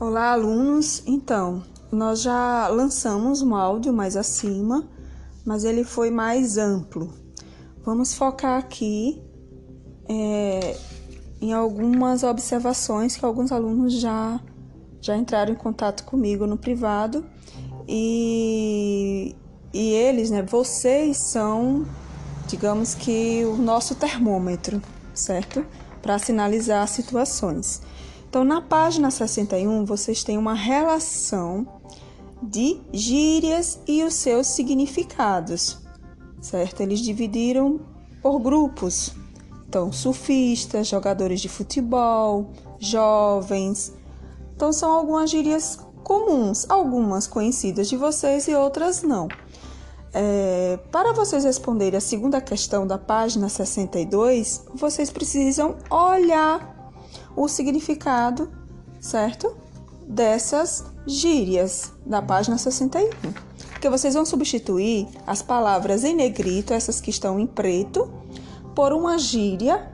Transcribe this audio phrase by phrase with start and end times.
[0.00, 1.02] Olá, alunos.
[1.06, 4.88] Então, nós já lançamos um áudio mais acima,
[5.44, 7.12] mas ele foi mais amplo.
[7.84, 9.20] Vamos focar aqui
[10.08, 10.74] é,
[11.38, 14.40] em algumas observações que alguns alunos já,
[15.02, 17.22] já entraram em contato comigo no privado
[17.86, 19.36] e,
[19.70, 21.84] e eles, né, vocês são,
[22.48, 24.80] digamos que, o nosso termômetro,
[25.12, 25.62] certo?
[26.00, 27.82] Para sinalizar situações.
[28.30, 31.66] Então, na página 61, vocês têm uma relação
[32.40, 35.80] de gírias e os seus significados,
[36.40, 36.80] certo?
[36.80, 37.80] Eles dividiram
[38.22, 39.12] por grupos.
[39.68, 43.92] Então, surfistas, jogadores de futebol, jovens.
[44.54, 49.26] Então, são algumas gírias comuns, algumas conhecidas de vocês e outras não.
[50.14, 56.79] É, para vocês responderem a segunda questão da página 62, vocês precisam olhar
[57.36, 58.50] o significado,
[59.00, 59.56] certo?
[60.06, 63.10] Dessas gírias da página 61.
[63.70, 68.10] Porque vocês vão substituir as palavras em negrito, essas que estão em preto,
[68.74, 69.90] por uma gíria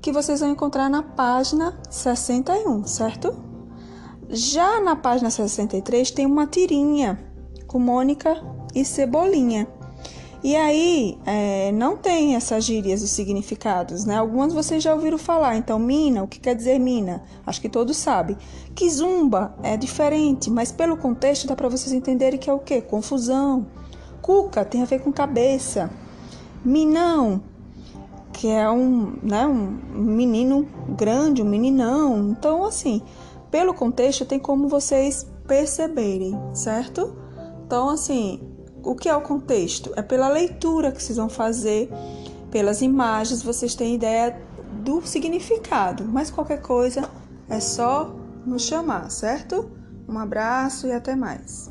[0.00, 3.34] que vocês vão encontrar na página 61, certo?
[4.28, 7.18] Já na página 63 tem uma tirinha
[7.66, 8.42] com Mônica
[8.74, 9.68] e Cebolinha.
[10.42, 14.16] E aí, é, não tem essas gírias, os significados, né?
[14.16, 15.56] Algumas vocês já ouviram falar.
[15.56, 17.24] Então, mina, o que quer dizer mina?
[17.44, 18.36] Acho que todos sabem.
[18.74, 22.80] Kizumba é diferente, mas pelo contexto dá para vocês entenderem que é o quê?
[22.80, 23.66] Confusão.
[24.22, 25.90] Cuca tem a ver com cabeça.
[26.64, 27.42] Minão,
[28.32, 32.30] que é um, né, um menino grande, um meninão.
[32.30, 33.02] Então, assim,
[33.50, 37.16] pelo contexto tem como vocês perceberem, certo?
[37.66, 38.40] Então, assim,
[38.82, 39.92] o que é o contexto?
[39.96, 41.90] É pela leitura que vocês vão fazer,
[42.50, 44.40] pelas imagens, vocês têm ideia
[44.82, 46.04] do significado.
[46.04, 47.08] Mas qualquer coisa
[47.48, 48.14] é só
[48.46, 49.70] nos chamar, certo?
[50.08, 51.70] Um abraço e até mais.